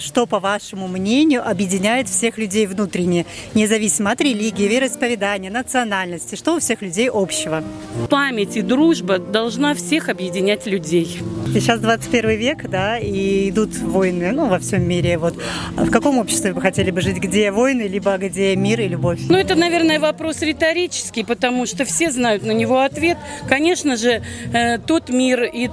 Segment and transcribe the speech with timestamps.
[0.00, 6.34] что, по вашему мнению, объединяет всех людей внутренне, независимо от религии, вероисповедания, национальности?
[6.34, 7.62] Что у всех людей общего?
[8.08, 11.20] Память и дружба должна всех объединять людей.
[11.52, 15.18] Сейчас 21 век, да, и идут войны, ну, во всем мире.
[15.18, 15.34] Вот
[15.76, 17.18] в каком обществе вы хотели бы жить?
[17.18, 19.20] Где войны, либо где мир и любовь?
[19.28, 23.18] Ну, это, наверное, вопрос риторический, потому что все знают на него ответ.
[23.48, 25.68] Конечно же, э, тот мир и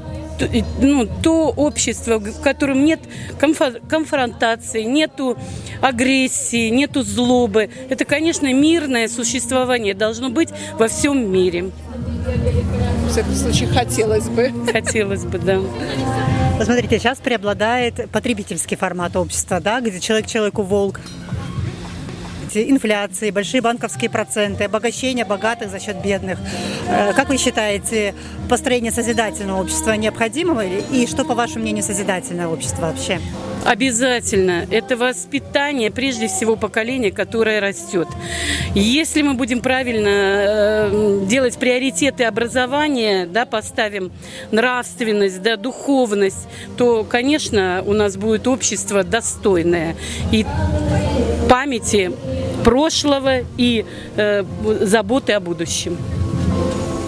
[0.79, 2.99] ну, то общество, в котором нет
[3.39, 5.37] конфронтации, нету
[5.81, 7.69] агрессии, нету злобы.
[7.89, 11.71] Это, конечно, мирное существование должно быть во всем мире.
[13.05, 14.51] В всяком случае, хотелось бы.
[14.71, 15.61] Хотелось бы, да.
[16.57, 20.99] Посмотрите, сейчас преобладает потребительский формат общества, да, где человек человеку волк
[22.55, 26.39] инфляции, большие банковские проценты, обогащение богатых за счет бедных.
[26.87, 28.13] Э, как вы считаете,
[28.49, 30.63] построение созидательного общества необходимо?
[30.63, 33.19] И что, по вашему мнению, созидательное общество вообще?
[33.67, 34.65] Обязательно.
[34.71, 38.07] Это воспитание, прежде всего, поколения, которое растет.
[38.73, 44.13] Если мы будем правильно э, делать приоритеты образования, да, поставим
[44.51, 49.97] нравственность, да, духовность, то, конечно, у нас будет общество достойное.
[50.31, 50.45] И
[51.49, 52.13] памяти
[52.63, 54.45] прошлого и э,
[54.79, 55.97] заботы о будущем.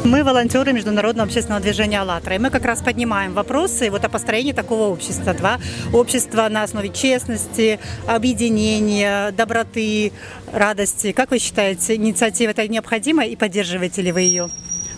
[0.06, 4.54] Мы волонтеры Международного общественного движения «АЛЛАТРА», и мы как раз поднимаем вопросы вот о построении
[4.54, 5.34] такого общества.
[5.34, 5.60] Два
[5.94, 10.14] общества на основе честности, объединения, доброты,
[10.54, 11.12] радости.
[11.12, 14.50] Как вы считаете, инициатива это необходима и поддерживаете ли вы ее?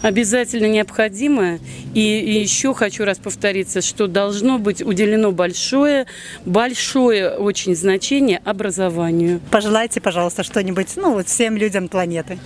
[0.01, 1.59] обязательно необходимо.
[1.93, 6.07] И, и еще хочу раз повториться, что должно быть уделено большое,
[6.43, 9.39] большое очень значение образованию.
[9.51, 12.39] Пожелайте, пожалуйста, что-нибудь ну, вот всем людям планеты.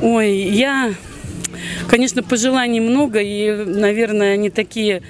[0.00, 0.92] Ой, я,
[1.88, 5.02] конечно, пожеланий много, и, наверное, они такие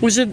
[0.00, 0.30] уже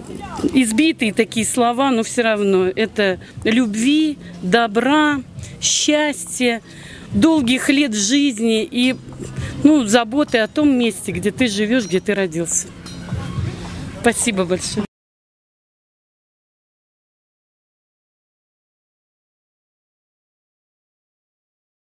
[0.53, 5.21] избитые такие слова, но все равно это любви, добра,
[5.61, 6.61] счастья,
[7.11, 8.95] долгих лет жизни и
[9.63, 12.67] ну, заботы о том месте, где ты живешь, где ты родился.
[14.01, 14.85] Спасибо большое.